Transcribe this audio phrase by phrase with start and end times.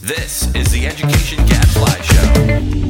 [0.00, 2.42] This is the Education Gadfly Show.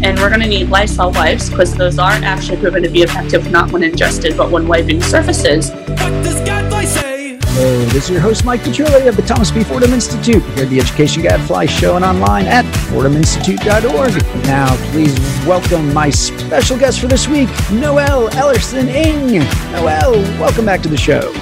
[0.06, 3.50] And we're going to need Lysol wipes because those are actually proven to be effective
[3.50, 5.72] not when ingested, but when wiping surfaces.
[5.72, 7.38] What does Gadfly say?
[7.42, 9.64] Hey, this is your host, Mike Petrilli of the Thomas B.
[9.64, 10.42] Fordham Institute.
[10.54, 14.44] Here at the Education Gadfly Show and online at fordhaminstitute.org.
[14.46, 15.14] Now, please
[15.44, 19.40] welcome my special guest for this week, Noelle Ellerson Ng.
[19.72, 21.32] Noelle, welcome back to the show.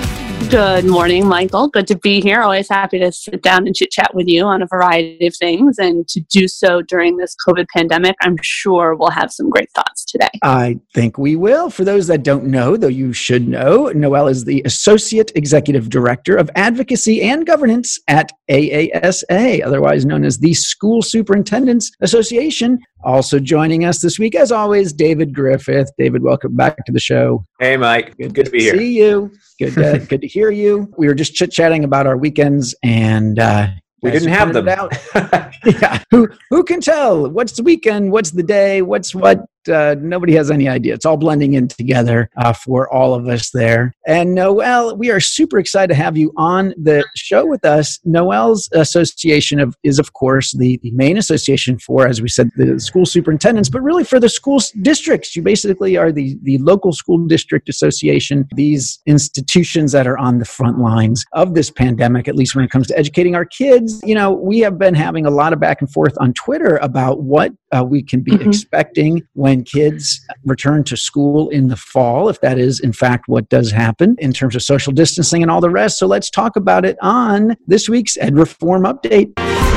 [0.50, 1.68] Good morning, Michael.
[1.68, 2.42] Good to be here.
[2.42, 5.78] Always happy to sit down and chit chat with you on a variety of things.
[5.78, 10.04] And to do so during this COVID pandemic, I'm sure we'll have some great thoughts
[10.04, 10.28] today.
[10.42, 11.70] I think we will.
[11.70, 16.36] For those that don't know, though you should know, Noelle is the Associate Executive Director
[16.36, 22.80] of Advocacy and Governance at AASA, otherwise known as the School Superintendents Association.
[23.04, 25.92] Also joining us this week, as always, David Griffith.
[25.96, 27.46] David, welcome back to the show.
[27.60, 28.16] Hey, Mike.
[28.16, 28.76] Good, good to be here.
[28.76, 29.30] See you.
[29.60, 30.92] Good, uh, good to hear you.
[30.96, 33.68] We were just chit chatting about our weekends, and uh,
[34.02, 34.68] we didn't have them.
[34.68, 34.92] out-
[35.66, 37.28] yeah, who who can tell?
[37.28, 38.10] What's the weekend?
[38.10, 38.80] What's the day?
[38.80, 39.44] What's what?
[39.68, 40.94] Uh, nobody has any idea.
[40.94, 43.92] It's all blending in together uh, for all of us there.
[44.06, 47.98] And Noelle, we are super excited to have you on the show with us.
[48.04, 52.78] Noelle's association of is of course the, the main association for, as we said, the
[52.80, 55.36] school superintendents, but really for the school districts.
[55.36, 58.46] You basically are the the local school district association.
[58.54, 62.70] These institutions that are on the front lines of this pandemic, at least when it
[62.70, 64.00] comes to educating our kids.
[64.04, 67.22] You know, we have been having a lot of back and forth on Twitter about
[67.22, 68.46] what uh, we can be Mhm.
[68.48, 73.48] expecting when kids return to school in the fall, if that is in fact what
[73.48, 75.98] does happen in terms of social distancing and all the rest.
[75.98, 79.69] So let's talk about it on this week's Ed Reform Update.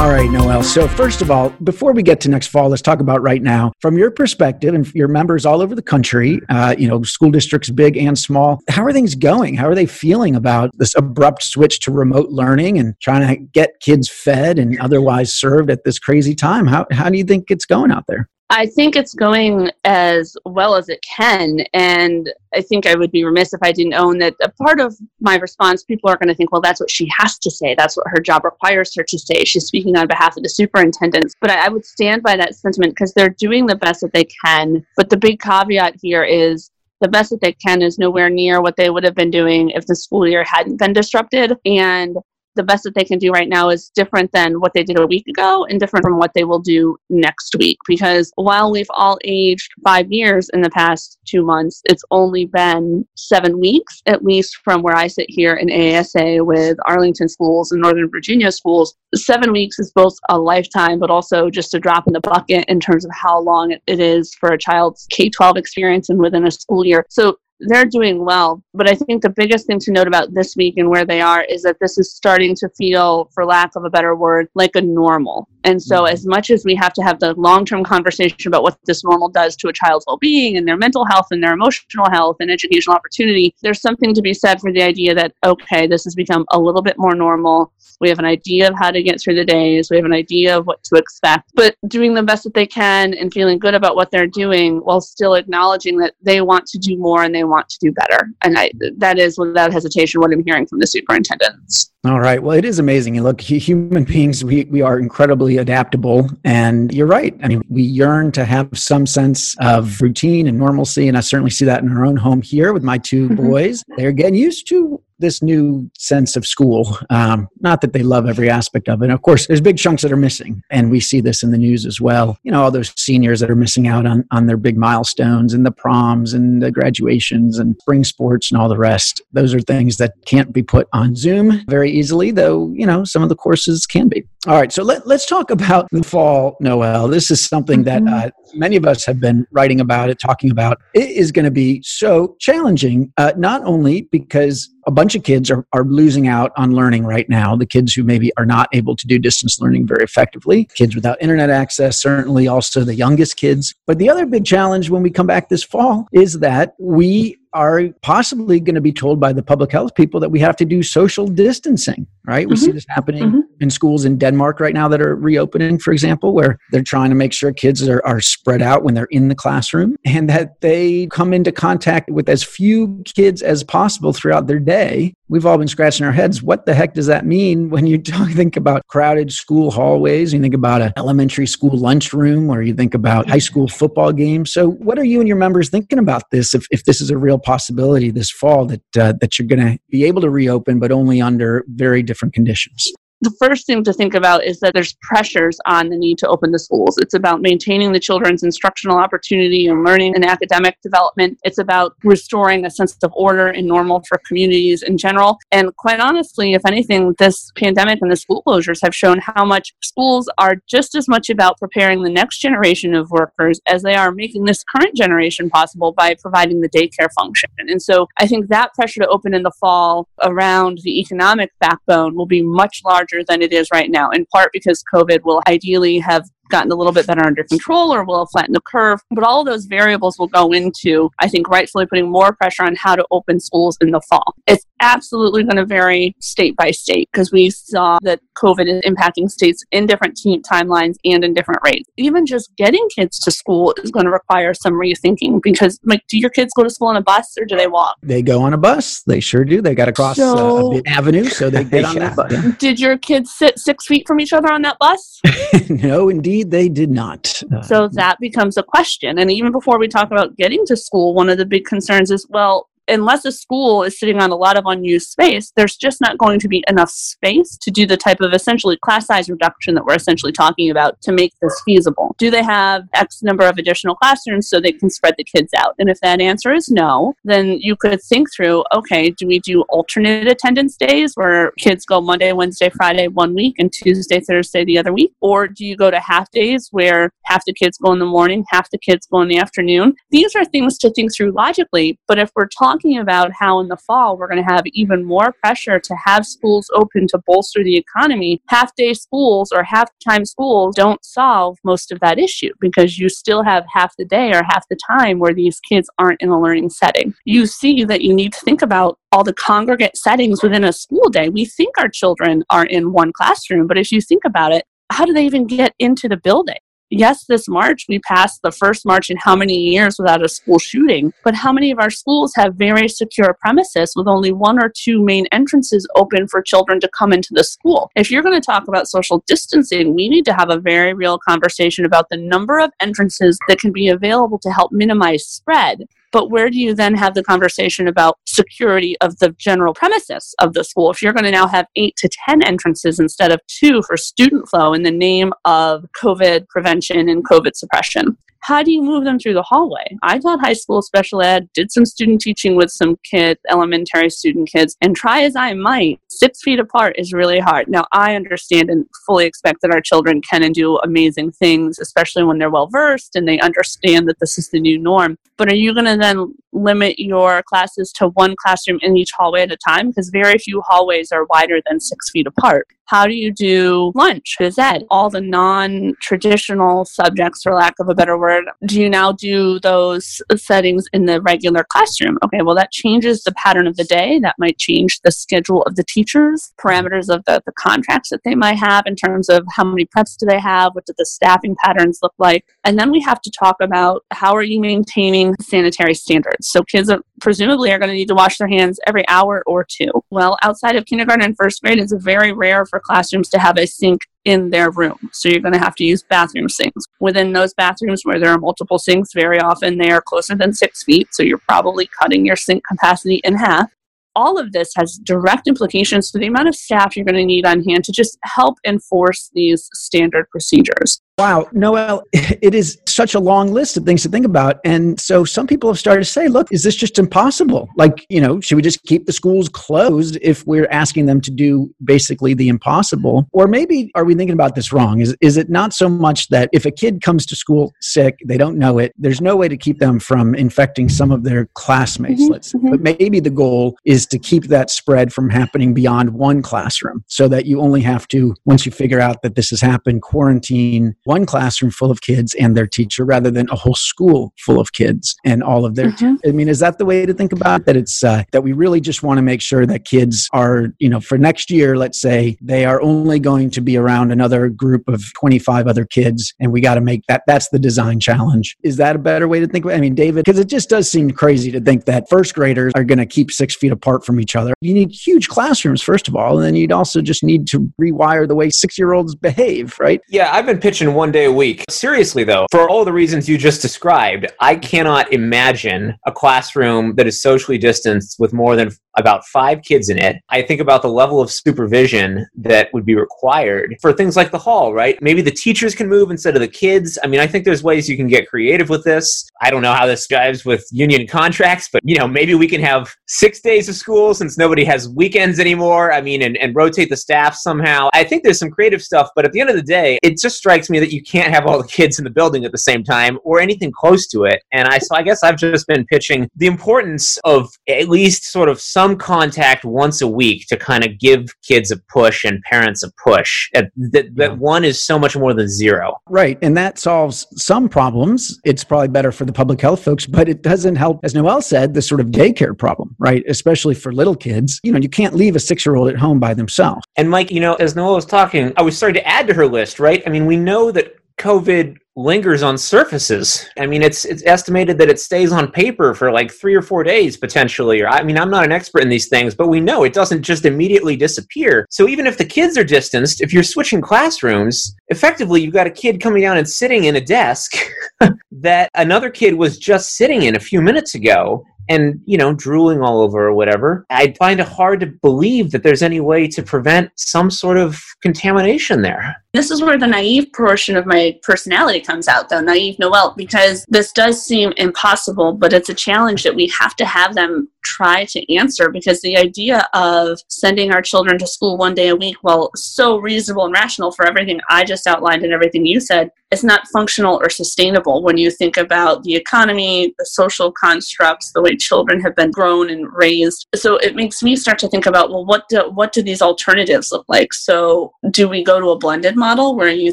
[0.00, 0.62] All right, Noelle.
[0.62, 3.70] So, first of all, before we get to next fall, let's talk about right now.
[3.80, 7.68] From your perspective and your members all over the country, uh, you know, school districts
[7.68, 9.56] big and small, how are things going?
[9.56, 13.78] How are they feeling about this abrupt switch to remote learning and trying to get
[13.80, 16.66] kids fed and otherwise served at this crazy time?
[16.66, 18.26] How, how do you think it's going out there?
[18.52, 21.60] I think it's going as well as it can.
[21.72, 24.96] And I think I would be remiss if I didn't own that a part of
[25.20, 27.76] my response, people are going to think, well, that's what she has to say.
[27.78, 29.44] That's what her job requires her to say.
[29.44, 31.36] She's speaking on behalf of the superintendents.
[31.40, 34.26] But I, I would stand by that sentiment because they're doing the best that they
[34.44, 34.84] can.
[34.96, 38.76] But the big caveat here is the best that they can is nowhere near what
[38.76, 41.56] they would have been doing if the school year hadn't been disrupted.
[41.64, 42.16] And
[42.60, 45.06] the best that they can do right now is different than what they did a
[45.06, 47.78] week ago and different from what they will do next week.
[47.88, 53.06] Because while we've all aged five years in the past two months, it's only been
[53.16, 57.80] seven weeks, at least from where I sit here in ASA with Arlington schools and
[57.80, 58.94] Northern Virginia schools.
[59.14, 62.78] Seven weeks is both a lifetime, but also just a drop in the bucket in
[62.78, 66.50] terms of how long it- is for a child's K 12 experience and within a
[66.50, 67.06] school year.
[67.08, 68.62] So they're doing well.
[68.74, 71.42] But I think the biggest thing to note about this week and where they are
[71.42, 74.80] is that this is starting to feel, for lack of a better word, like a
[74.80, 75.48] normal.
[75.64, 76.12] And so, mm-hmm.
[76.12, 79.28] as much as we have to have the long term conversation about what this normal
[79.28, 82.50] does to a child's well being and their mental health and their emotional health and
[82.50, 86.46] educational opportunity, there's something to be said for the idea that, okay, this has become
[86.52, 87.72] a little bit more normal.
[88.00, 89.90] We have an idea of how to get through the days.
[89.90, 93.12] We have an idea of what to expect, but doing the best that they can
[93.14, 96.96] and feeling good about what they're doing while still acknowledging that they want to do
[96.96, 98.28] more and they want to do better.
[98.42, 101.92] And I, that is without hesitation what I'm hearing from the superintendents.
[102.06, 102.42] All right.
[102.42, 103.22] Well, it is amazing.
[103.22, 106.30] Look, human beings, we, we are incredibly adaptable.
[106.44, 107.38] And you're right.
[107.42, 111.08] I mean, we yearn to have some sense of routine and normalcy.
[111.08, 113.36] And I certainly see that in our own home here with my 2 Mhm.
[113.36, 113.84] boys.
[113.96, 116.98] They're getting used to this new sense of school.
[117.10, 119.10] Um, not that they love every aspect of it.
[119.10, 120.62] Of course, there's big chunks that are missing.
[120.70, 122.38] And we see this in the news as well.
[122.42, 125.64] You know, all those seniors that are missing out on, on their big milestones and
[125.64, 129.22] the proms and the graduations and spring sports and all the rest.
[129.32, 133.22] Those are things that can't be put on Zoom very easily, though, you know, some
[133.22, 134.24] of the courses can be.
[134.46, 137.08] All right, so let, let's talk about the fall, Noelle.
[137.08, 138.26] This is something that Mhm.
[138.28, 140.78] uh, many of us have been writing about it, talking about.
[140.94, 145.52] It is going to be so challenging, uh, not only because a bunch of kids
[145.52, 148.96] are, are losing out on learning right now, the kids who maybe are not able
[148.96, 153.72] to do distance learning very effectively, kids without internet access, certainly also the youngest kids.
[153.86, 157.88] But the other big challenge when we come back this fall is that we are
[158.02, 160.82] possibly going to be told by the public health people that we have to do
[160.82, 162.48] social distancing, right?
[162.48, 163.42] We see this happening Mhm.
[163.60, 167.16] in schools in Denmark right now that are reopening, for example, where they're trying to
[167.16, 171.06] make sure kids are, are spread out when they're in the classroom and that they
[171.08, 175.68] come into contact with as few kids as possible throughout their day we've all been
[175.68, 176.42] scratching our heads.
[176.42, 180.34] What the heck does that mean when you talk, think about crowded school hallways?
[180.34, 184.52] You think about an elementary school lunchroom, or you think about high school football games.
[184.52, 186.54] So, what are you and your members thinking about this?
[186.54, 189.78] If, if this is a real possibility this fall that uh, that you're going to
[189.88, 192.92] be able to reopen, but only under very different conditions
[193.22, 196.52] the first thing to think about is that there's pressures on the need to open
[196.52, 196.96] the schools.
[196.96, 201.38] It's about maintaining the children's instructional opportunity and learning and academic development.
[201.42, 205.38] It's about restoring a sense of order and normal for communities in general.
[205.52, 209.74] And quite honestly, if anything, this pandemic and the school closures have shown how much
[209.82, 214.12] schools are just as much about preparing the next generation of workers as they are
[214.12, 217.50] making this current generation possible by providing the daycare function.
[217.58, 222.14] And so I think that pressure to open in the fall around the economic backbone
[222.14, 225.42] will be much larger larger than it is right now, in part because COVID will
[225.48, 229.00] ideally have gotten a little bit better under control or will flatten the curve.
[229.10, 232.96] But all those variables will go into, I think, rightfully putting more pressure on how
[232.96, 234.34] to open schools in the fall.
[234.46, 239.30] It's absolutely going to vary state by state because we saw that COVID is impacting
[239.30, 241.88] states in different timelines and in different rates.
[241.96, 246.18] Even just getting kids to school is going to require some rethinking because, like, do
[246.18, 247.96] your kids go to school on a bus or do they walk?
[248.02, 249.02] They go on a bus.
[249.02, 249.60] They sure do.
[249.60, 252.32] They got to cross uh, so, uh, a avenue, so they get on that bus.
[252.58, 255.20] Did your kids sit six feet from each other on that bus?
[255.68, 257.42] no, indeed they did not.
[257.54, 259.18] Uh, so that becomes a question.
[259.18, 262.26] And even before we talk about getting to school, one of the big concerns is
[262.30, 266.18] well, unless a school is sitting on a lot of unused space, there's just not
[266.18, 269.84] going to be enough space to do the type of essentially class size reduction that
[269.84, 272.14] we're essentially talking about to make this feasible.
[272.18, 275.74] Do they have X number of additional classrooms so they can spread the kids out?
[275.78, 279.62] And if that answer is no, then you could think through okay, do we do
[279.68, 284.78] alternate attendance days where kids go Monday, Wednesday, Friday one week and Tuesday, Thursday the
[284.78, 285.12] other week?
[285.20, 288.44] Or do you go to half days where half the kids go in the morning,
[288.50, 289.94] half the kids go in the afternoon?
[290.10, 293.76] These are things to think through logically, but if we're talking about how in the
[293.76, 297.76] fall we're going to have even more pressure to have schools open to bolster the
[297.76, 298.42] economy.
[298.48, 303.08] Half day schools or half time schools don't solve most of that issue because you
[303.08, 306.40] still have half the day or half the time where these kids aren't in a
[306.40, 307.14] learning setting.
[307.24, 311.08] You see that you need to think about all the congregate settings within a school
[311.08, 311.28] day.
[311.28, 315.04] We think our children are in one classroom, but if you think about it, how
[315.04, 316.58] do they even get into the building?
[316.90, 320.58] Yes, this March we passed the first March in how many years without a school
[320.58, 324.68] shooting, but how many of our schools have very secure premises with only one or
[324.68, 327.90] two main entrances open for children to come into the school?
[327.96, 331.18] If you're going to talk about social distancing, we need to have a very real
[331.18, 336.30] conversation about the number of entrances that can be available to help minimize spread but
[336.30, 340.64] where do you then have the conversation about security of the general premises of the
[340.64, 340.90] school?
[340.90, 344.48] If you're going to now have eight to 10 entrances instead of two for student
[344.48, 349.18] flow in the name of COVID prevention and COVID suppression, how do you move them
[349.18, 349.96] through the hallway?
[350.02, 354.48] I taught high school special ed, did some student teaching with some kids, elementary student
[354.50, 357.68] kids, and try as I might, six feet apart is really hard.
[357.68, 362.24] Now, I understand and fully expect that our children can and do amazing things, especially
[362.24, 365.18] when they're well versed and they understand that this is the new norm.
[365.36, 369.42] But are you going to then limit your classes to one classroom in each hallway
[369.42, 369.88] at a time?
[369.88, 372.66] Because very few hallways are wider than six feet apart.
[372.90, 377.88] How do you do lunch, phys ed, all the non traditional subjects, for lack of
[377.88, 378.46] a better word?
[378.66, 382.18] Do you now do those settings in the regular classroom?
[382.24, 384.18] Okay, well, that changes the pattern of the day.
[384.18, 388.34] That might change the schedule of the teachers, parameters of the, the contracts that they
[388.34, 391.54] might have in terms of how many preps do they have, what do the staffing
[391.62, 392.44] patterns look like.
[392.64, 396.49] And then we have to talk about how are you maintaining sanitary standards.
[396.50, 399.64] So kids are, presumably are going to need to wash their hands every hour or
[399.64, 399.90] two.
[400.10, 403.66] Well, outside of kindergarten and first grade, it's very rare for classrooms to have a
[403.66, 404.98] sink in their room.
[405.12, 406.84] So you're going to have to use bathroom sinks.
[407.00, 410.84] Within those bathrooms where there are multiple sinks, very often they are closer than six
[410.84, 411.08] feet.
[411.12, 413.70] So you're probably cutting your sink capacity in half.
[414.16, 417.46] All of this has direct implications for the amount of staff you're going to need
[417.46, 421.00] on hand to just help enforce these standard procedures.
[421.20, 424.58] Wow, Noelle, it is such a long list of things to think about.
[424.64, 427.68] And so some people have started to say, look, is this just impossible?
[427.76, 431.30] Like, you know, should we just keep the schools closed if we're asking them to
[431.30, 433.28] do basically the impossible?
[433.32, 435.02] Or maybe are we thinking about this wrong?
[435.02, 438.38] Is, is it not so much that if a kid comes to school sick, they
[438.38, 442.22] don't know it, there's no way to keep them from infecting some of their classmates,
[442.22, 442.58] mm-hmm, let's say.
[442.58, 442.70] Mm-hmm.
[442.70, 447.28] But maybe the goal is to keep that spread from happening beyond one classroom so
[447.28, 451.26] that you only have to, once you figure out that this has happened, quarantine one
[451.26, 455.16] classroom full of kids and their teacher rather than a whole school full of kids
[455.24, 456.16] and all of their mm-hmm.
[456.16, 457.66] T- I mean is that the way to think about it?
[457.66, 460.88] that it's uh, that we really just want to make sure that kids are you
[460.88, 464.88] know for next year let's say they are only going to be around another group
[464.88, 468.76] of 25 other kids and we got to make that that's the design challenge is
[468.76, 469.78] that a better way to think about it?
[469.78, 472.84] I mean David because it just does seem crazy to think that first graders are
[472.84, 474.54] going to keep 6 feet apart apart from each other.
[474.60, 478.28] You need huge classrooms, first of all, and then you'd also just need to rewire
[478.28, 480.00] the way six year olds behave, right?
[480.08, 481.64] Yeah, I've been pitching one day a week.
[481.68, 487.06] Seriously, though, for all the reasons you just described, I cannot imagine a classroom that
[487.08, 490.16] is socially distanced with more than about five kids in it.
[490.28, 494.38] I think about the level of supervision that would be required for things like the
[494.38, 495.00] hall, right?
[495.00, 496.98] Maybe the teachers can move instead of the kids.
[497.02, 499.28] I mean, I think there's ways you can get creative with this.
[499.40, 502.60] I don't know how this jives with union contracts, but you know, maybe we can
[502.60, 505.92] have six days of school since nobody has weekends anymore.
[505.92, 507.88] I mean, and, and rotate the staff somehow.
[507.92, 510.36] I think there's some creative stuff, but at the end of the day, it just
[510.36, 512.84] strikes me that you can't have all the kids in the building at the same
[512.84, 514.42] time or anything close to it.
[514.52, 518.48] And I so I guess I've just been pitching the importance of at least sort
[518.48, 522.82] of some contact once a week to kind of give kids a push and parents
[522.82, 523.48] a push.
[523.52, 525.96] That, that, that one is so much more than zero.
[526.08, 526.38] Right.
[526.42, 528.38] And that solves some problems.
[528.44, 531.74] It's probably better for the public health folks, but it doesn't help, as Noelle said,
[531.74, 533.22] the sort of daycare problem, right?
[533.70, 534.60] Especially for little kids.
[534.62, 536.82] You know, you can't leave a six year old at home by themselves.
[536.96, 539.46] And Mike, you know, as Noelle was talking, I was starting to add to her
[539.46, 540.02] list, right?
[540.06, 543.46] I mean, we know that COVID lingers on surfaces.
[543.58, 546.82] I mean, it's it's estimated that it stays on paper for like three or four
[546.82, 547.82] days potentially.
[547.82, 550.22] Or I mean, I'm not an expert in these things, but we know it doesn't
[550.22, 551.66] just immediately disappear.
[551.68, 555.70] So even if the kids are distanced, if you're switching classrooms, effectively you've got a
[555.70, 557.52] kid coming down and sitting in a desk
[558.32, 562.82] that another kid was just sitting in a few minutes ago and you know drooling
[562.82, 566.42] all over or whatever i find it hard to believe that there's any way to
[566.42, 571.80] prevent some sort of contamination there this is where the naive portion of my personality
[571.80, 576.34] comes out, though, naive Noelle, because this does seem impossible, but it's a challenge that
[576.34, 581.18] we have to have them try to answer because the idea of sending our children
[581.18, 584.86] to school one day a week, while so reasonable and rational for everything I just
[584.86, 589.16] outlined and everything you said, is not functional or sustainable when you think about the
[589.16, 593.46] economy, the social constructs, the way children have been grown and raised.
[593.54, 596.92] So it makes me start to think about, well, what do, what do these alternatives
[596.92, 597.32] look like?
[597.32, 599.92] So do we go to a blended model where you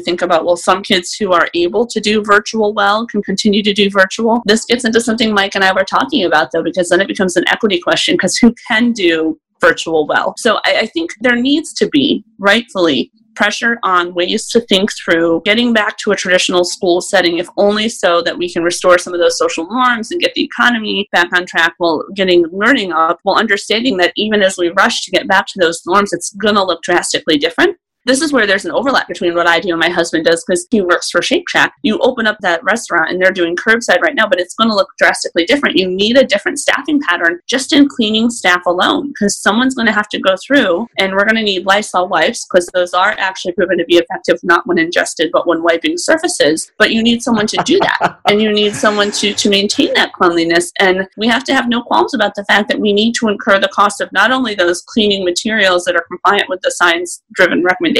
[0.00, 3.72] think about, well, some kids who are able to do virtual well can continue to
[3.72, 4.42] do virtual?
[4.46, 7.36] This gets into something Mike and I were talking about, though, because then it becomes
[7.36, 10.34] an equity question because who can do virtual well?
[10.38, 15.40] So I, I think there needs to be, rightfully, pressure on ways to think through
[15.44, 19.14] getting back to a traditional school setting, if only so that we can restore some
[19.14, 23.20] of those social norms and get the economy back on track while getting learning up,
[23.22, 26.56] while understanding that even as we rush to get back to those norms, it's going
[26.56, 27.76] to look drastically different
[28.08, 30.66] this is where there's an overlap between what I do and my husband does because
[30.70, 31.74] he works for Shake Shack.
[31.82, 34.74] You open up that restaurant and they're doing curbside right now, but it's going to
[34.74, 35.76] look drastically different.
[35.76, 39.92] You need a different staffing pattern just in cleaning staff alone because someone's going to
[39.92, 43.52] have to go through and we're going to need Lysol wipes because those are actually
[43.52, 46.72] proven to be effective not when ingested but when wiping surfaces.
[46.78, 50.14] But you need someone to do that and you need someone to, to maintain that
[50.14, 50.72] cleanliness.
[50.80, 53.60] And we have to have no qualms about the fact that we need to incur
[53.60, 57.62] the cost of not only those cleaning materials that are compliant with the science driven
[57.62, 57.97] recommendations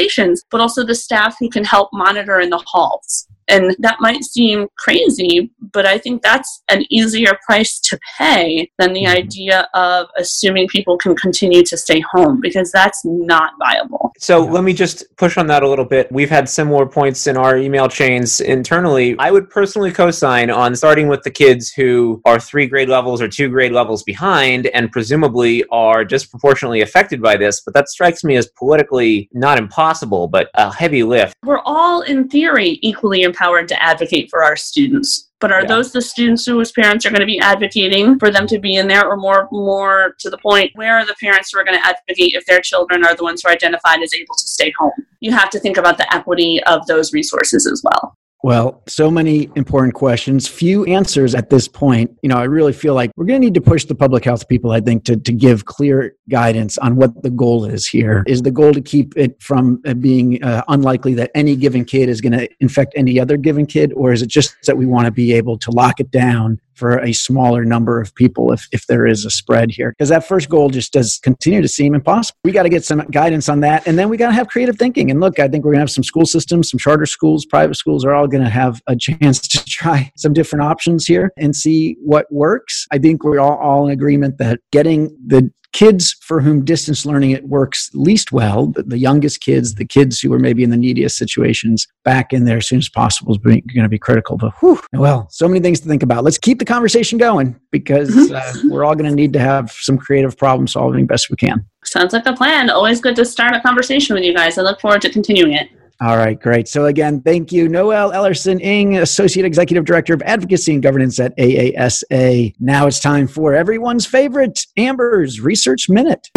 [0.51, 3.29] but also the staff who can help monitor in the halls.
[3.49, 8.93] And that might seem crazy, but I think that's an easier price to pay than
[8.93, 9.19] the Mm-hmm.
[9.19, 14.13] idea of assuming people can continue to stay home because that's not viable.
[14.19, 16.11] So let me just push on that a little bit.
[16.13, 19.17] We've had similar points in our email chains internally.
[19.19, 23.23] I would personally co sign on starting with the kids who are three grade levels
[23.23, 27.61] or two grade levels behind and presumably are disproportionately affected by this.
[27.61, 31.35] But that strikes me as politically not impossible, but a heavy lift.
[31.45, 35.31] We're all, in theory, equally empowered to advocate for our students.
[35.41, 35.69] But are Yeah.
[35.69, 38.89] those the students whose parents are going to be advocating for them to be in
[38.89, 41.87] there, or more, more to the point, where are the parents who are going to
[41.87, 44.93] advocate if their children are the ones who are identified as able to stay home?
[45.21, 48.17] You have to think about the equity of those resources as well.
[48.45, 52.17] Well, so many important questions, few answers at this point.
[52.23, 54.49] You know, I really feel like we're going to need to push the public health
[54.49, 58.23] people, I think, to, to give clear guidance on what the goal is here.
[58.29, 62.09] Is the goal to keep it from uh, being uh, unlikely that any given kid
[62.09, 63.93] is going to infect any other given kid?
[63.95, 66.99] Or is it just that we want to be able to lock it down for
[66.99, 69.91] a smaller number of people if, if there is a spread here?
[69.91, 72.39] Because that first goal just does continue to seem impossible.
[72.45, 73.87] We got to get some guidance on that.
[73.87, 75.11] And then we got to have creative thinking.
[75.11, 77.75] And look, I think we're going to have some school systems, some charter schools, private
[77.75, 81.55] schools are all going to have a chance to try some different options here and
[81.55, 82.87] see what works.
[82.93, 87.31] I think we're all, all in agreement that getting the kids for whom distance learning
[87.31, 91.17] it works least well, the, youngest kids, the kids who are maybe in the neediest
[91.17, 94.37] situations, back in there as soon as possible is going to be critical.
[94.37, 96.25] But whew, well, so many things to think about.
[96.25, 99.99] Let's keep the conversation going because uh, we're all going to need to have some
[99.99, 101.65] creative problem solving best we can.
[101.85, 102.71] Sounds like a plan.
[102.71, 104.59] Always good to start a conversation with you guys.
[104.59, 105.69] I look forward to continuing it.
[106.01, 106.69] All right, great.
[106.69, 111.37] So again, thank you, Noelle Ellerson Ng, Associate Executive Director of Advocacy and Governance at
[111.37, 112.55] AASA.
[112.61, 116.29] Now it's time for everyone's favorite Amber's Research Minute.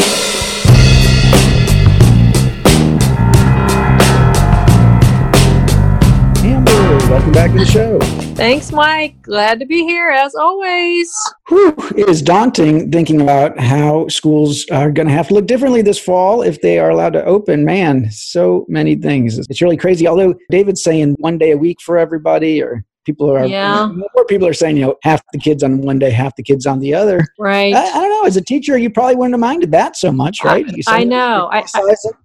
[7.11, 7.99] Welcome back to the show.
[8.35, 9.21] Thanks, Mike.
[9.21, 11.13] Glad to be here as always.
[11.49, 15.81] Whew, it is daunting thinking about how schools are going to have to look differently
[15.81, 17.65] this fall if they are allowed to open.
[17.65, 19.37] Man, so many things.
[19.37, 20.07] It's really crazy.
[20.07, 23.87] Although David's saying one day a week for everybody, or people are Yeah.
[23.87, 26.65] more people are saying you know half the kids on one day, half the kids
[26.65, 27.21] on the other.
[27.39, 27.73] Right.
[27.73, 28.25] I, I don't know.
[28.27, 30.65] As a teacher, you probably wouldn't have minded that so much, right?
[30.87, 31.49] I know.
[31.51, 31.63] I-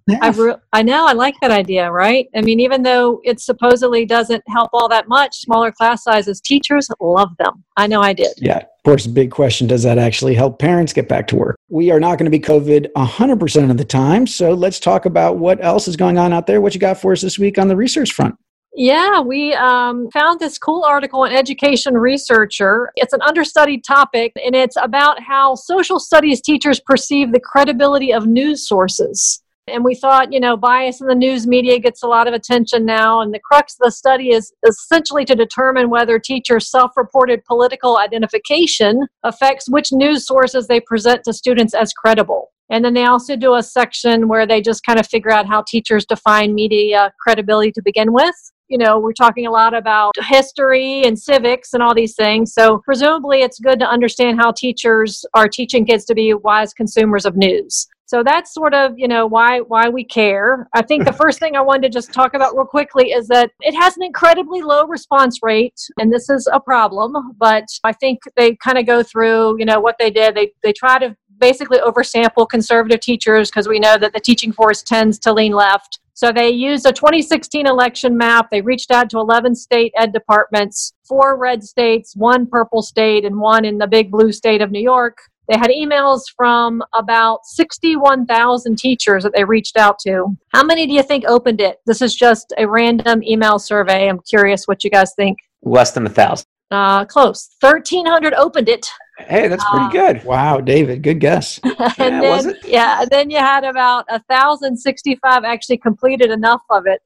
[0.09, 1.05] in I, re- I know.
[1.05, 2.27] I like that idea, right?
[2.35, 6.87] I mean, even though it supposedly doesn't help all that much, smaller class sizes, teachers
[7.01, 7.63] love them.
[7.75, 8.33] I know I did.
[8.37, 8.57] Yeah.
[8.57, 11.57] Of course, big question does that actually help parents get back to work?
[11.69, 14.25] We are not going to be COVID 100% of the time.
[14.25, 16.61] So let's talk about what else is going on out there.
[16.61, 18.35] What you got for us this week on the research front?
[18.79, 22.91] Yeah, we um, found this cool article in Education Researcher.
[22.95, 28.27] It's an understudied topic, and it's about how social studies teachers perceive the credibility of
[28.27, 29.41] news sources.
[29.67, 32.85] And we thought, you know, bias in the news media gets a lot of attention
[32.85, 33.19] now.
[33.19, 37.97] And the crux of the study is essentially to determine whether teachers' self reported political
[37.97, 42.51] identification affects which news sources they present to students as credible.
[42.69, 45.63] And then they also do a section where they just kind of figure out how
[45.63, 48.35] teachers define media credibility to begin with.
[48.67, 52.53] You know, we're talking a lot about history and civics and all these things.
[52.53, 57.25] So, presumably, it's good to understand how teachers are teaching kids to be wise consumers
[57.25, 57.87] of news.
[58.07, 60.69] So that's sort of, you know, why why we care.
[60.73, 63.51] I think the first thing I wanted to just talk about real quickly is that
[63.59, 67.33] it has an incredibly low response rate, and this is a problem.
[67.37, 70.35] But I think they kind of go through, you know, what they did.
[70.35, 74.83] They they try to basically oversample conservative teachers because we know that the teaching force
[74.83, 75.99] tends to lean left.
[76.13, 78.49] So they used a 2016 election map.
[78.49, 83.39] They reached out to 11 state ed departments, four red states, one purple state, and
[83.39, 85.17] one in the big blue state of New York.
[85.47, 90.35] They had emails from about 61,000 teachers that they reached out to.
[90.49, 91.79] How many do you think opened it?
[91.85, 94.09] This is just a random email survey.
[94.09, 95.37] I'm curious what you guys think.
[95.61, 96.47] Less than a thousand.
[96.69, 97.49] Uh, close.
[97.61, 98.85] 1,300 opened it.
[99.19, 100.23] Hey, that's Uh, pretty good.
[100.25, 101.59] Wow, David, good guess.
[101.63, 102.57] and Yeah, then, was it?
[102.65, 107.01] yeah, and then you had about 1,065 actually completed enough of it.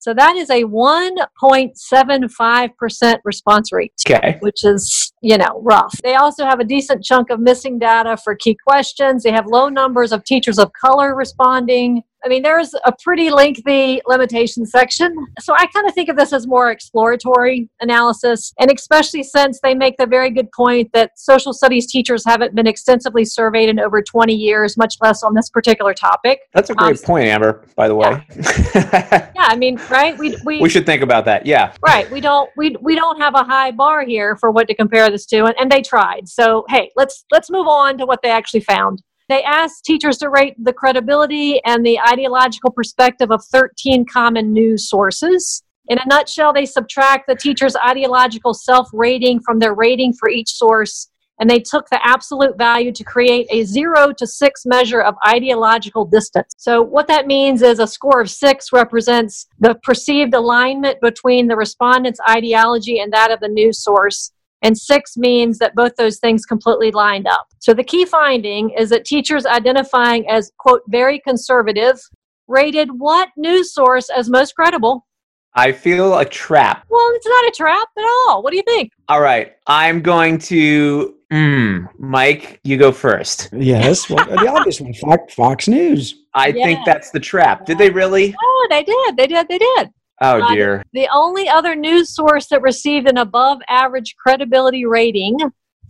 [0.00, 3.92] So that is a 1.75% response rate.
[4.08, 4.36] Okay.
[4.40, 5.92] which is, you know, rough.
[6.02, 9.22] They also have a decent chunk of missing data for key questions.
[9.24, 12.02] They have low numbers of teachers of color responding.
[12.24, 15.14] I mean, there's a pretty lengthy limitation section.
[15.40, 19.74] So I kind of think of this as more exploratory analysis, and especially since they
[19.74, 24.02] make the very good point that social studies teachers haven't been extensively surveyed in over
[24.02, 26.40] 20 years, much less on this particular topic.
[26.52, 28.24] That's a great Um, point, Amber, by the way.
[28.34, 30.16] Yeah, I mean, right?
[30.18, 31.46] We, we, we should think about that.
[31.46, 31.72] Yeah.
[31.82, 35.10] right we don't we, we don't have a high bar here for what to compare
[35.10, 38.30] this to and, and they tried so hey let's let's move on to what they
[38.30, 44.06] actually found they asked teachers to rate the credibility and the ideological perspective of 13
[44.06, 50.12] common news sources in a nutshell they subtract the teacher's ideological self-rating from their rating
[50.12, 51.10] for each source
[51.40, 56.04] and they took the absolute value to create a zero to six measure of ideological
[56.04, 56.52] distance.
[56.56, 61.56] So, what that means is a score of six represents the perceived alignment between the
[61.56, 64.32] respondent's ideology and that of the news source.
[64.62, 67.46] And six means that both those things completely lined up.
[67.60, 72.00] So, the key finding is that teachers identifying as, quote, very conservative
[72.48, 75.06] rated what news source as most credible?
[75.54, 76.84] I feel a trap.
[76.88, 78.42] Well, it's not a trap at all.
[78.42, 78.92] What do you think?
[79.08, 79.54] All right.
[79.66, 81.14] I'm going to.
[81.32, 83.50] Mm, Mike, you go first.
[83.52, 86.24] Yes, well, the obvious one, Fox, Fox News.
[86.34, 86.64] I Yeah.
[86.64, 87.66] think that's the trap.
[87.66, 88.34] Did they really?
[88.42, 89.16] Oh, they did.
[89.16, 89.46] They did.
[89.48, 89.90] They did.
[90.20, 90.82] Oh, Uh, dear.
[90.92, 95.36] The only other news source that received an above average credibility rating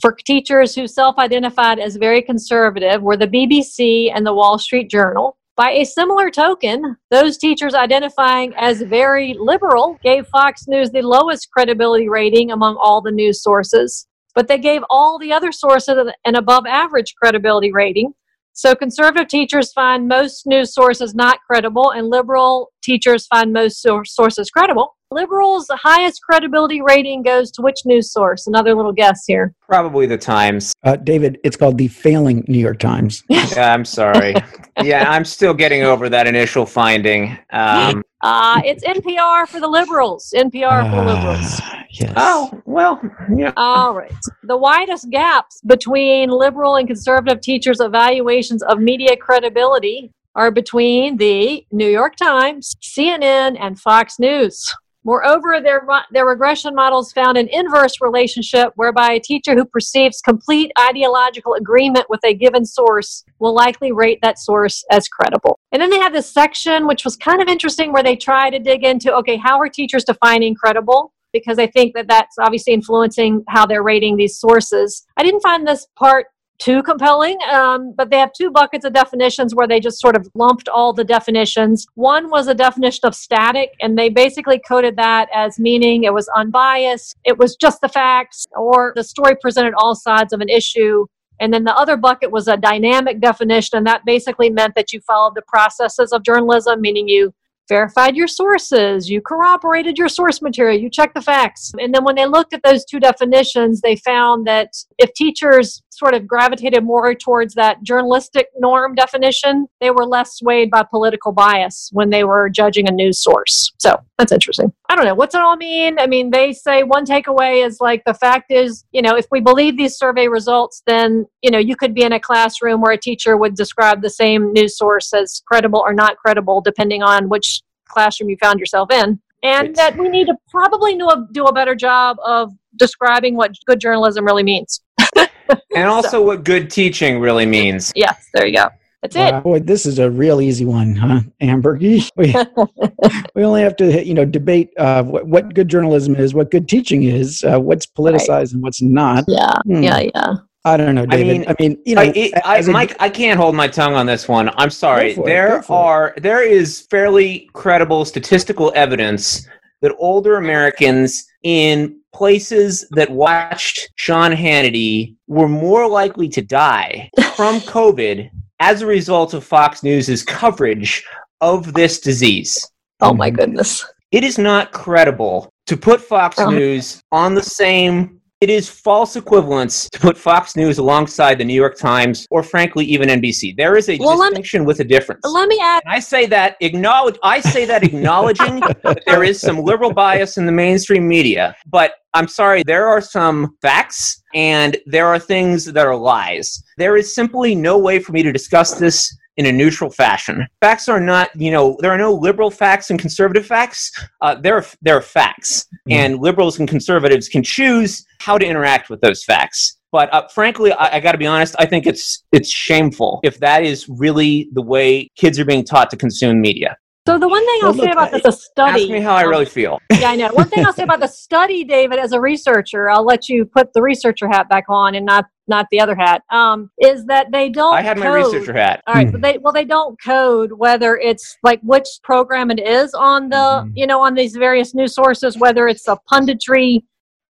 [0.00, 4.90] for teachers who self identified as very conservative were the BBC and the Wall Street
[4.90, 5.36] Journal.
[5.56, 11.50] By a similar token, those teachers identifying as very liberal gave Fox News the lowest
[11.50, 16.36] credibility rating among all the news sources, but they gave all the other sources an
[16.36, 18.14] above average credibility rating.
[18.58, 24.50] So conservative teachers find most news sources not credible, and liberal teachers find most sources
[24.50, 24.96] credible.
[25.10, 28.46] Liberals' highest credibility rating goes to which news source?
[28.46, 29.54] Another little guess here.
[29.66, 30.74] Probably the Times.
[30.84, 33.24] Uh, David, it's called the failing New York Times.
[33.48, 34.34] Yeah, I'm sorry.
[34.82, 37.38] yeah, I'm still getting over that initial finding.
[37.50, 40.34] Um, Uh, it's NPR for the liberals.
[40.36, 41.60] NPR for the liberals.
[41.62, 42.12] Ah, yes.
[42.16, 43.00] oh, well,
[43.32, 43.52] yeah.
[43.56, 44.12] All right.
[44.42, 51.64] The widest gaps between liberal and conservative teachers' evaluations of media credibility are between the
[51.70, 54.68] New York Times, CNN, and Fox News.
[55.08, 60.70] Moreover, their, their regression models found an inverse relationship whereby a teacher who perceives complete
[60.78, 65.58] ideological agreement with a given source will likely rate that source as credible.
[65.72, 68.58] And then they have this section, which was kind of interesting, where they try to
[68.58, 71.14] dig into okay, how are teachers defining credible?
[71.32, 75.06] Because I think that that's obviously influencing how they're rating these sources.
[75.16, 76.26] I didn't find this part
[76.58, 80.28] too compelling, um, but they have two buckets of definitions where they just sort of
[80.34, 81.86] lumped all the definitions.
[81.94, 86.28] One was a definition of static, and they basically coded that as meaning it was
[86.34, 91.06] unbiased, it was just the facts, or the story presented all sides of an issue.
[91.40, 95.00] And then the other bucket was a dynamic definition, and that basically meant that you
[95.00, 97.32] followed the processes of journalism, meaning you
[97.68, 101.72] verified your sources, you corroborated your source material, you checked the facts.
[101.78, 106.14] And then when they looked at those two definitions, they found that if teachers sort
[106.14, 111.90] of gravitated more towards that journalistic norm definition, they were less swayed by political bias
[111.92, 113.72] when they were judging a news source.
[113.78, 114.72] So that's interesting.
[114.88, 115.14] I don't know.
[115.14, 115.98] What's it all mean?
[115.98, 119.40] I mean, they say one takeaway is like the fact is, you know, if we
[119.40, 122.98] believe these survey results, then, you know, you could be in a classroom where a
[122.98, 127.57] teacher would describe the same news source as credible or not credible, depending on which
[127.88, 129.20] classroom you found yourself in.
[129.42, 129.76] And Right.
[129.76, 133.80] that we need to probably do a, do a better job of describing what good
[133.80, 134.80] journalism really means.
[135.74, 137.92] And also what good teaching really means.
[137.94, 138.68] Yes, there you go.
[139.00, 139.32] That's it.
[139.32, 141.78] Wow, boy, this is a real easy one, huh, Amber?
[141.78, 142.10] Yeesh.
[142.16, 142.34] We,
[143.34, 146.68] we only have to, you know, debate uh, what, what good journalism is, what good
[146.68, 149.24] teaching is, uh, what's politicized and what's not.
[149.28, 149.82] Yeah, Hmm.
[149.82, 150.34] yeah, yeah.
[150.64, 153.38] I don't know, I mean- I mean, you know, I, it, I, Mike, I can't
[153.38, 154.50] hold my tongue on this one.
[154.56, 155.12] I'm sorry.
[155.12, 155.70] It, There go it.
[155.70, 159.46] are there is fairly credible statistical evidence
[159.80, 167.60] that older Americans in places that watched Sean Hannity were more likely to die from
[167.60, 168.28] COVID
[168.60, 171.04] as a result of Fox News's coverage
[171.40, 172.68] of this disease.
[173.00, 173.86] Oh my goodness.
[174.10, 176.50] It is not credible to put Fox Uh-huh.
[176.50, 178.17] News on the same.
[178.40, 182.84] It is false equivalence to put Fox News alongside the New York Times or, frankly,
[182.84, 183.56] even NBC.
[183.56, 185.22] There is a Well, let me- distinction with a difference.
[185.24, 185.82] Let me add.
[185.84, 187.16] And I say that acknowledge.
[187.24, 191.94] I say that acknowledging that there is some liberal bias in the mainstream media, but
[192.14, 196.62] I'm sorry, there are some facts and there are things that are lies.
[196.76, 200.44] There is simply no way for me to discuss this in a neutral fashion.
[200.60, 203.92] Facts are not, you know, there are no liberal facts and conservative facts.
[204.20, 208.90] Uh, there are there are facts, And liberals and conservatives can choose how to interact
[208.90, 209.76] with those facts.
[209.90, 211.54] But uh, frankly, I, I got to be honest.
[211.58, 215.88] I think it's it's shameful if that is really the way kids are being taught
[215.90, 216.76] to consume media.
[217.06, 218.82] So the one thing Well, I'll say about I- this, a study.
[218.82, 219.78] Ask me how I really feel.
[219.98, 220.28] yeah, I know.
[220.34, 223.72] One thing I'll say about the study, David, as a researcher, I'll let you put
[223.72, 226.22] the researcher hat back on and not not the other hat.
[226.30, 227.74] Um, is that they don't.
[227.74, 228.82] I had my researcher hat.
[228.86, 232.94] All right, but they well they don't code whether it's like which program it is
[232.94, 233.72] on the Mhm.
[233.74, 236.82] you know on these various news sources whether it's a punditry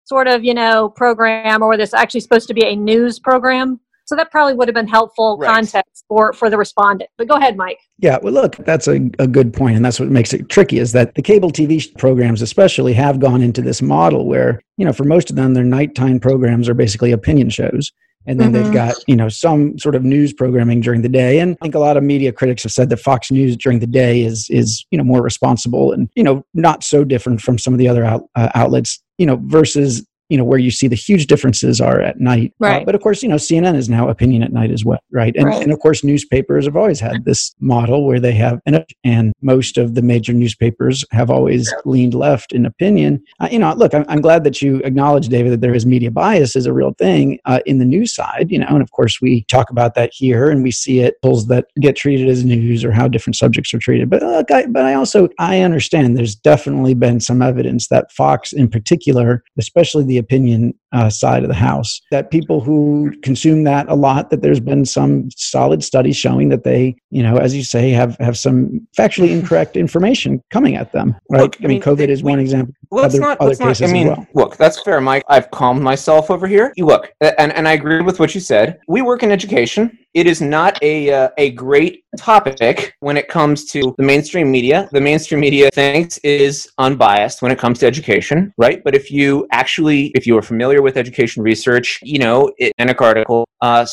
[0.05, 3.79] sort of you know program or whether it's actually supposed to be a news program.
[4.07, 5.49] So that probably would have been helpful Right.
[5.55, 7.11] context for for the respondent.
[7.19, 7.79] But go ahead, Mike.
[7.99, 10.79] Yeah, well, look, that's a, a good point, and that's what makes it tricky.
[10.79, 14.95] Is that the cable TV programs, especially, have gone into this model where you know,
[14.95, 17.93] for most of them, their nighttime programs are basically opinion shows,
[18.29, 18.53] and then Mhm.
[18.53, 21.41] they've got you know some sort of news programming during the day.
[21.41, 23.87] And I think a lot of media critics have said that Fox News during the
[23.87, 27.73] day is is you know more responsible and you know not so different from some
[27.75, 29.01] of the other out, uh, outlets.
[29.21, 32.53] You know, versus you know where you see the huge differences are at night.
[32.63, 32.87] Uh, Right.
[32.87, 35.35] but of course, you know, CNN is now opinion at night as well, right?
[35.37, 35.63] And, Right.
[35.63, 39.79] and of course, newspapers have always had this model where they have, and, and most
[39.79, 43.23] of the major newspapers have always leaned left in opinion.
[43.41, 46.11] Uh, you know, look, I'm, I'm glad that you acknowledge, David, that there is media
[46.11, 49.21] bias is a real thing uh, in the news side, you know, and of course,
[49.21, 52.85] we talk about that here and we see it, polls that get treated as news
[52.85, 54.11] or how different subjects are treated.
[54.11, 58.53] But, look, I, but I also, I understand there's definitely been some evidence that Fox
[58.53, 63.89] in particular, especially the opinion uh, side of the house, that people who consume that
[63.89, 67.63] a lot, that there's been some solid studies showing that they, you know, as you
[67.63, 71.15] say, have have some factually incorrect information coming at them.
[71.31, 71.55] Right?
[71.63, 72.75] I mean, COVID they- is one example.
[72.91, 73.39] Let's other, not.
[73.41, 73.89] other Let's not.
[73.89, 74.27] I mean, well.
[74.35, 75.23] look, that's fair, Mike.
[75.29, 76.73] I've calmed myself over here.
[76.77, 78.79] You look, and and I agree with what you said.
[78.89, 79.99] We work in education.
[80.15, 84.89] It is not a uh, a great topic when it comes to the mainstream media.
[84.93, 88.83] The mainstream media thinks is unbiased when it comes to education, right?
[88.83, 93.01] But if you actually, if you are familiar with education research, you know, it, Anic
[93.01, 93.87] article, uh,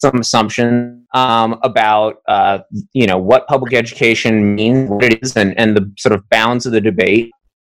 [0.00, 2.58] some assumption um, about uh,
[2.92, 6.66] you know what public education means, what it is, and, and the sort of bounds
[6.66, 7.30] of the debate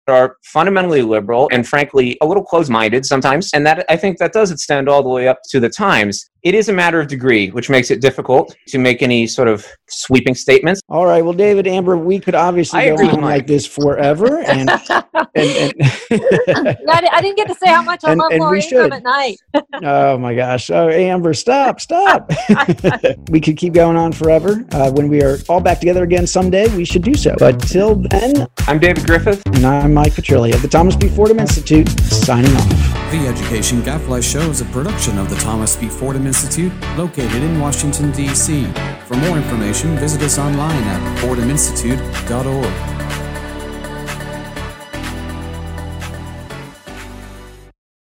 [0.09, 3.51] are fundamentally liberal and frankly a little closed-minded sometimes.
[3.53, 6.55] And that i think that does extend all the way up to the times It
[6.55, 10.35] is a matter of degree, which makes it difficult to make any sort of sweeping
[10.35, 10.81] statements.
[10.87, 11.21] All right.
[11.23, 14.39] Well, David, Amber, we could obviously I go on like this forever.
[14.39, 14.69] And,
[15.35, 15.73] and, and
[16.89, 18.61] I, didn't get to say how much I And- love and we Laura.
[18.61, 19.37] Ingraham at night.
[19.83, 20.69] oh my gosh.
[20.71, 22.31] Oh, Amber, stop, stop.
[23.29, 24.65] we could keep going on forever.
[24.71, 27.35] Uh, when we are all back together again someday, we should do so.
[27.37, 29.45] But till then, I'm David Griffith.
[29.47, 31.09] and I'm Mike Petrilli of the Thomas B.
[31.09, 32.69] Fordham Institute, signing off.
[33.11, 35.89] The Education Gadfly Show is a production of the Thomas B.
[35.89, 38.65] Fordham Institute, located in Washington, D.C.
[39.07, 43.08] For more information, visit us online at fordhaminstitute.org.